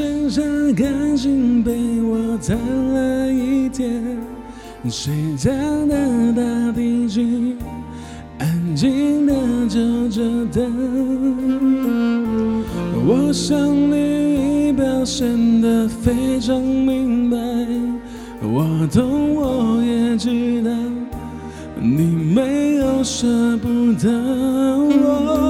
[0.00, 0.40] 剩下
[0.74, 4.16] 感情被我贪了一天，
[4.88, 5.50] 睡觉
[5.84, 7.58] 的大地鸡
[8.38, 9.34] 安静的
[9.68, 10.64] 就着等。
[13.06, 17.36] 我想你已表现得非常明白，
[18.40, 20.70] 我懂我也知道
[21.78, 23.26] 你没有舍
[23.58, 24.10] 不得
[25.04, 25.49] 我。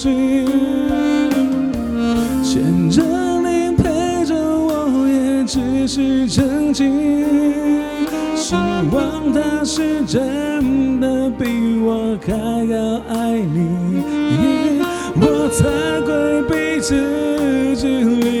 [0.00, 0.46] 相信。
[2.42, 3.02] 牵着
[3.42, 6.90] 你陪着我，也只是曾经。
[8.34, 8.54] 希
[8.92, 12.32] 望他是真的比我还
[12.66, 14.80] 要爱你，
[15.20, 15.68] 我才
[16.06, 18.39] 会逼自己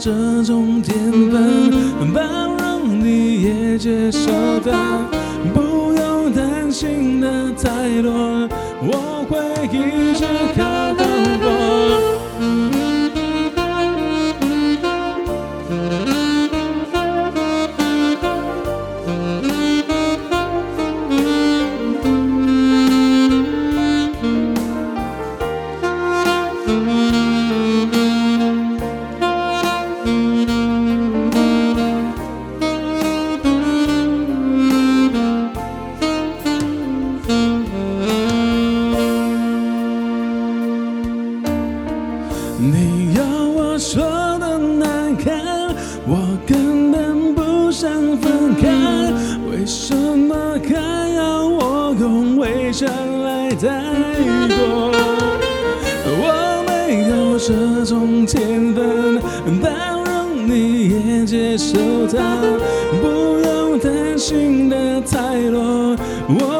[0.00, 0.96] 这种天
[1.30, 1.70] 分，
[2.14, 2.22] 包
[2.58, 4.30] 容你也接受
[4.60, 4.72] 的，
[5.52, 8.48] 不用担心的太多，
[8.80, 10.24] 我会一直
[10.56, 10.69] 靠
[53.60, 54.90] 再过，
[56.06, 59.20] 我没有这种天分，
[59.60, 62.40] 包容你也接受他，
[63.02, 65.94] 不用担心的太多。
[66.26, 66.59] 我。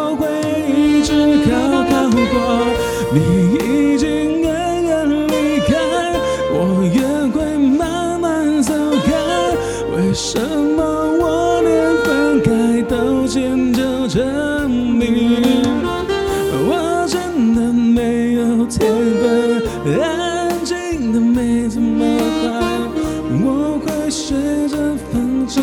[24.11, 24.35] 学
[24.69, 25.61] 着放弃，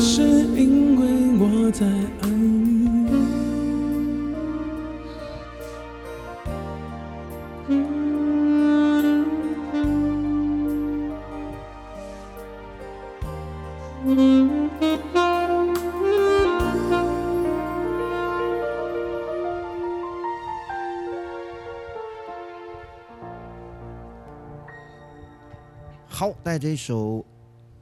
[0.00, 0.22] 是
[0.56, 1.06] 因为
[1.38, 1.86] 我在
[2.22, 2.37] 爱。
[26.48, 27.22] 带这一首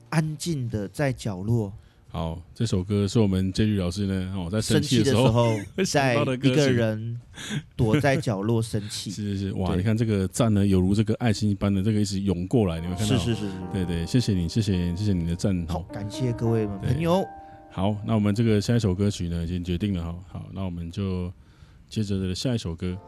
[0.08, 1.72] 安静的在角落。
[2.08, 7.20] 好，这首歌是我们 J 律老师呢，哦，在生气的时候， 在一个人
[7.76, 9.12] 躲在角落生气。
[9.12, 13.16] 是是是，哇，你看这个赞呢，犹如这个爱心一般的这个一直涌过来，你们看到？
[13.16, 15.64] 是是是是，对对，谢谢你，谢谢谢谢你的赞。
[15.68, 17.24] 好，感谢各位朋友。
[17.70, 20.18] 好，那我们这个下一首歌曲呢，已经决定了哈。
[20.26, 21.32] 好，那我们就
[21.88, 22.98] 接着的下一首歌。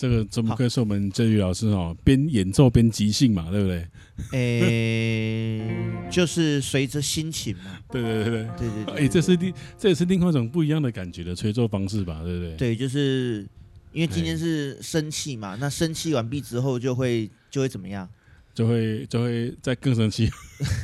[0.00, 3.86] 这个怎么可以说我们振宇老师哦，边演奏边即兴嘛，对不对？
[4.32, 7.78] 诶、欸，就是随着心情嘛。
[7.90, 8.94] 对对对对对对对。
[8.94, 12.56] 哎，这是另这也是另外一种不一样的感觉的吹奏方式吧，对不对？
[12.56, 13.46] 对，就是
[13.92, 18.08] 因为今天是生气嘛，那生气完毕之后就会就会怎么样？
[18.54, 20.30] 就会就会再更生气。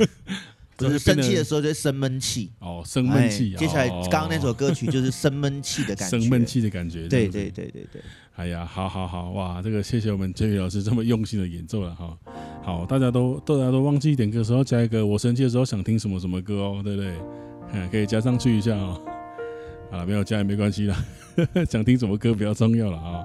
[0.77, 3.55] 不是生气的时候就会生闷气哦，生闷气。
[3.57, 7.09] 接下来刚刚那首歌曲就是生闷气的感觉，生闷气的感觉。
[7.09, 8.03] 对对对对对。
[8.35, 12.19] 哎呀，好好好，哇，这个谢谢我们振宇老师这么用心的演奏了哈。
[12.63, 17.15] 好，大家都大家都忘记点歌的时候加一个，我生气的时候想听什么什么歌哦，对不对？
[17.73, 19.01] 嗯，可以加上去一下哦。
[19.91, 21.05] 啊，没有加也没关系啦，
[21.71, 23.25] 想听什么歌比较重要了啊。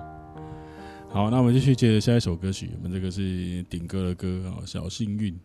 [1.10, 5.38] 好，那我们继续接着下一首歌曲，我们这个是顶哥的歌啊，小幸运。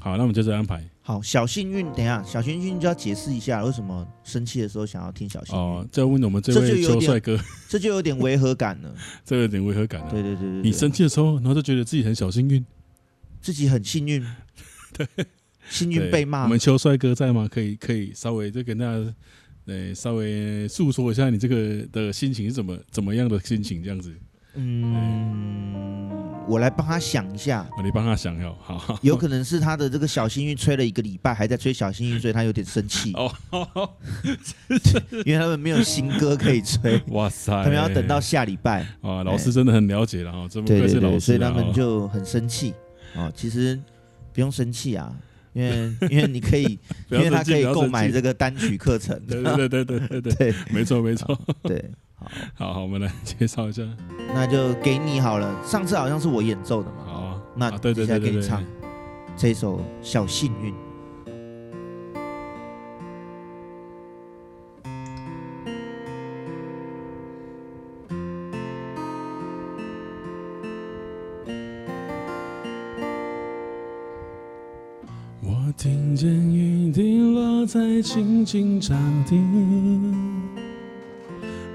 [0.00, 0.82] 好，那我们就这安排。
[1.02, 5.60] 好，小幸运，等一下，小幸运就要解释一下为什么生气的时候想要听小幸运。
[5.60, 7.38] 哦，再问我们这位邱帅哥，
[7.68, 8.94] 这就有点违和感了。
[9.24, 10.10] 这有点违和感了。
[10.10, 12.64] 对对对对，你生气的时候，然后就觉得自己很小幸运，
[13.40, 14.24] 自己很幸运。
[14.96, 15.06] 对，
[15.68, 16.44] 幸运被骂。
[16.44, 17.48] 我们邱帅哥在吗？
[17.50, 19.14] 可以可以稍微就跟大家，
[19.66, 24.14] 呃，稍微诉说一下你这个的心情是怎么怎么样的心情这样子。
[24.54, 26.17] 嗯，
[26.48, 27.68] 我来帮他想一下。
[27.84, 33.12] 你帮他想要好， 有可能是他的这个小幸运吹了一个礼拜，还在吹小幸运，所以他有点生气。
[33.12, 33.30] 哦，
[35.24, 37.00] 因为他们没有新歌可以吹。
[37.08, 38.80] 哇塞，他们要等到下礼拜。
[39.02, 42.72] 啊，老师真的很了解了哈，这么对对对，所以他们就很生气。
[43.14, 43.78] 哦，其实
[44.32, 45.14] 不用生气啊，
[45.52, 46.78] 因为 因为你可以，
[47.10, 49.18] 因为他可以购买这个单曲课程。
[49.26, 51.84] 对对对对对对，没错没错，对。
[52.54, 53.82] 好好，我们来介绍一下。
[54.34, 55.54] 那就给你好了。
[55.64, 56.96] 上次好像是我演奏的嘛。
[57.06, 58.62] 好、啊，那对对对，给你唱
[59.36, 60.72] 这首《小幸运》。
[75.40, 78.94] 我听见雨滴落在青青草
[79.26, 80.27] 地。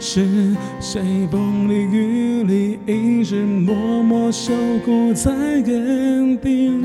[0.00, 4.52] 是谁风里雨里一直默默守
[4.84, 5.30] 护在
[5.66, 6.84] 原地？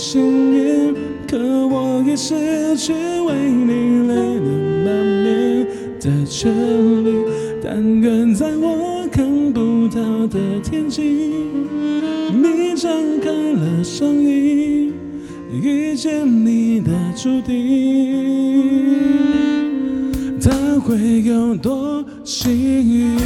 [0.00, 0.94] 幸运，
[1.28, 1.36] 可
[1.66, 4.48] 我已失去为你泪流
[4.84, 4.86] 满
[5.24, 5.66] 面
[6.00, 6.54] 的权
[7.04, 7.06] 利。
[7.64, 14.92] 但愿在我看不到的天际，你张开了双翼，
[15.52, 17.56] 遇见你的注定。
[20.40, 23.18] 他会有多幸运？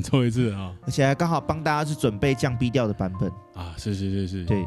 [0.00, 4.64] 演奏一次啊，而且还刚好帮大家是准备降 B 调的版本啊，是是是是，对。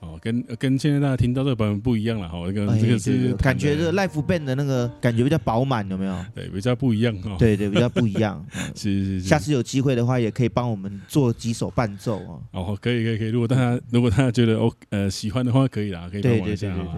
[0.00, 6.14] 哦，跟跟现在大家听到这个版本不一样了哈，这个这个是感觉这个 Life band 的那个感觉比较饱满，有没有？
[6.34, 7.34] 对，比较不一样哈。
[7.38, 8.44] 对对，比较不一样。
[8.76, 9.22] 是是是。
[9.22, 12.42] 下次有机会的话，也可以帮我们做几首伴奏哦。
[12.52, 13.28] 哦，可以可以可以。
[13.30, 16.94] 如果大家如果大家觉得哦呃喜欢的话，可以啦，可以帮我一下哈。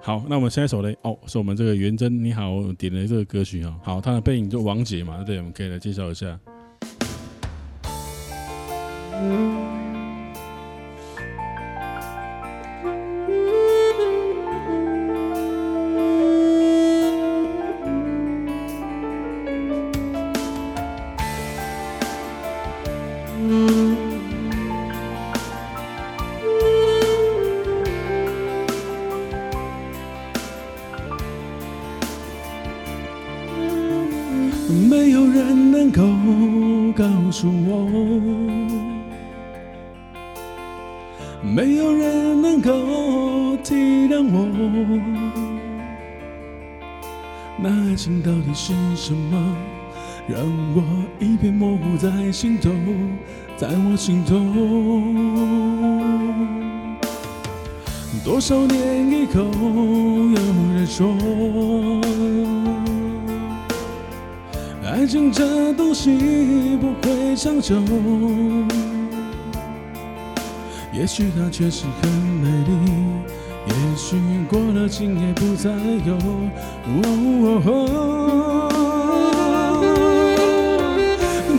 [0.00, 0.92] 好，那我们下一首呢？
[1.02, 3.74] 哦，是我们这个元真你好点的这个歌曲哦。
[3.82, 6.40] 好，他的背影就王杰嘛，对，我们可以来介绍一下。
[9.24, 9.63] Mm-hmm.
[47.56, 49.56] 那爱情到底是什么
[50.26, 50.40] 让
[50.74, 50.82] 我
[51.20, 52.70] 一片模糊在心头，
[53.56, 54.34] 在我心头。
[58.24, 59.42] 多少年以后，
[60.30, 60.40] 有
[60.74, 61.14] 人说，
[64.84, 67.76] 爱情这东西不会长久。
[70.92, 73.33] 也许它确实很美丽。
[73.94, 74.16] 也许
[74.50, 75.70] 过了今夜不再
[76.04, 76.16] 有
[76.84, 77.70] 哦，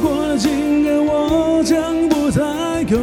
[0.03, 2.43] 过了今夜我将不再
[2.89, 2.99] 有。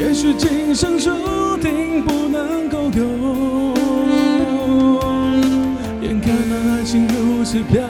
[0.00, 1.10] 也许今生注
[1.56, 3.02] 定不能够有，
[6.00, 7.82] 眼看那爱情如此飘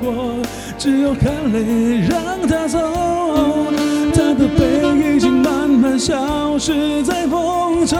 [0.00, 0.36] 过，
[0.78, 2.78] 只有含泪让它走。
[4.14, 6.14] 他的背影已经慢慢消
[6.66, 7.98] 是在风中，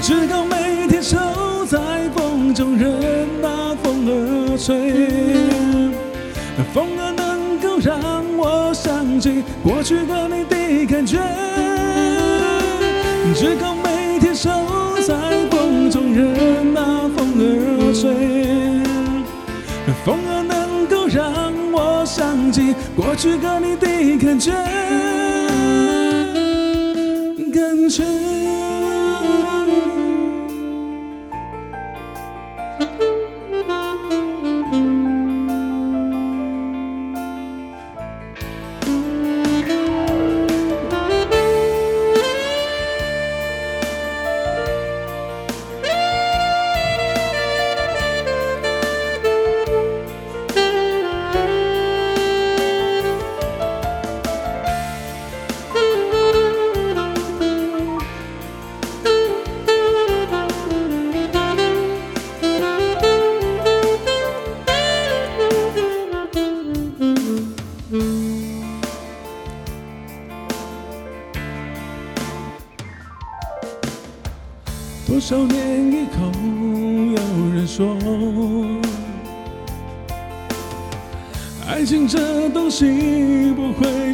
[0.00, 1.18] 只好每天守
[1.68, 1.78] 在
[2.14, 4.94] 风中，任那风儿吹。
[6.72, 8.00] 风儿能够让
[8.38, 11.18] 我想起过去和你的感觉，
[13.34, 14.48] 只好每天守
[15.06, 15.14] 在
[15.50, 18.08] 风中，任那风儿吹。
[20.02, 20.33] 风儿
[22.16, 23.88] 想起过去和你的
[24.24, 24.52] 感觉，
[27.52, 28.43] 感觉。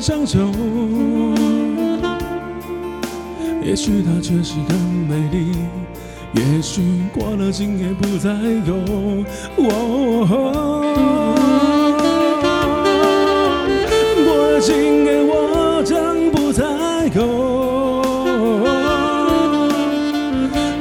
[0.01, 0.39] 相守
[3.63, 4.75] 也许它确实很
[5.07, 5.53] 美丽，
[6.33, 6.81] 也许
[7.13, 8.31] 过了今夜不再
[8.67, 8.81] 有。
[9.57, 9.69] 过
[14.51, 16.65] 了今夜我将不再
[17.15, 17.21] 有。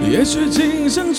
[0.09, 1.13] 也许今生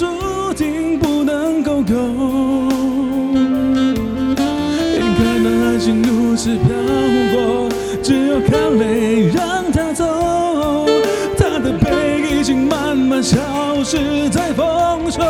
[13.90, 15.20] 是在风中，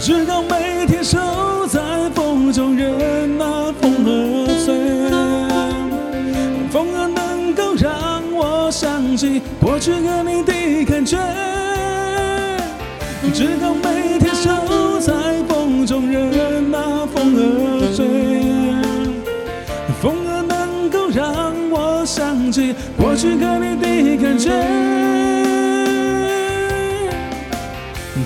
[0.00, 1.18] 只好每天守
[1.66, 1.80] 在
[2.14, 4.72] 风中，任那风儿吹。
[6.70, 10.52] 风儿能够让我想起过去和你的
[10.84, 11.18] 感觉，
[13.34, 15.12] 只好每天守在
[15.48, 18.06] 风中，任那风儿吹。
[20.00, 21.41] 风儿能够让
[22.04, 24.50] 想起过去和你的感觉，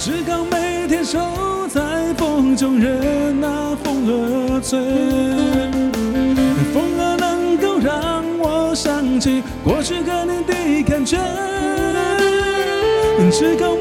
[0.01, 1.19] 只好每天守
[1.69, 1.81] 在
[2.17, 4.81] 风中，任那风儿吹。
[6.73, 11.19] 风儿能够让我想起过去和你的感觉，
[13.31, 13.77] 只好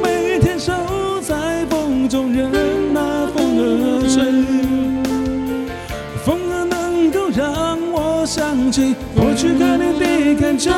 [8.72, 10.70] 起我去看你的感觉，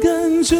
[0.00, 0.56] 感觉。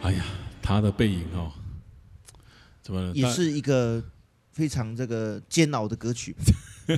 [0.00, 0.24] 哎呀，
[0.62, 1.52] 他的背影哦，
[2.82, 3.12] 怎么？
[3.14, 4.02] 也是一个
[4.52, 6.34] 非常这个煎熬的歌曲，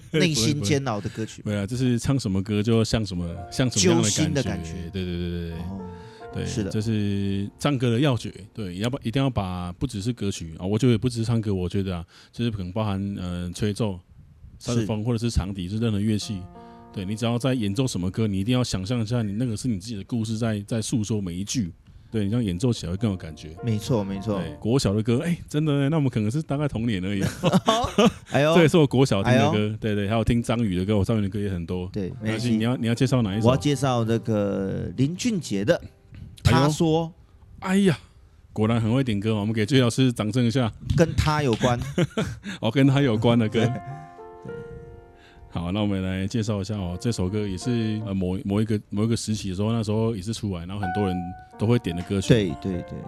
[0.12, 1.42] 内心煎熬的歌曲。
[1.42, 4.72] 对啊，就是唱什么歌就像什么，像什么样的感觉。
[4.92, 5.80] 对对对对对，哦、
[6.34, 8.32] 对，是的，这是唱歌的要诀。
[8.54, 13.98] 对，要不一定要把不只是歌曲啊，我觉得也不只是唱歌，我觉得啊，就是可能包含嗯、呃、吹奏、
[14.58, 16.40] 萨克风或者是长笛，是任何乐器。
[16.92, 21.72] 对，你只要在演奏什么歌，你一定要想象一下，你那个是你自己的故事在在诉说每一句。
[22.12, 23.48] 对，你这样演奏起来会更有感觉。
[23.64, 24.38] 没错，没错。
[24.60, 27.24] 国小的歌，哎，真的，那我们可能是大概童年而已。
[28.30, 29.74] 哎呦，这也是我国小听的歌。
[29.80, 31.88] 对对，还有听张宇的歌，我张宇的歌也很多。
[31.90, 32.50] 对，没关系。
[32.50, 33.46] 你要你要介绍哪一首？
[33.48, 35.80] 我要介绍这个林俊杰的。
[36.44, 37.10] 他说
[37.60, 37.98] ：“哎呀，
[38.52, 39.34] 果然很会点歌。
[39.34, 40.70] 我们给最老师掌声一下。
[40.94, 41.80] 跟他有关，
[42.60, 43.66] 哦，跟他有关的歌。
[45.52, 46.96] ”好，那我们来介绍一下哦。
[46.98, 51.14] 这首歌也是呃某某一个某一个时期的时候，那时候也是出来，然后很多人
[51.58, 52.30] 都会点的歌曲。
[52.30, 52.98] 对对对。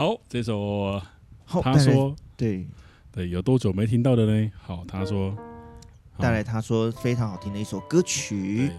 [0.00, 0.98] 好，这首，
[1.46, 2.66] 他说对
[3.12, 4.50] 对，有多久没听到的呢？
[4.58, 5.36] 好，他说
[6.16, 8.72] 带来他说非常好听的一首歌曲。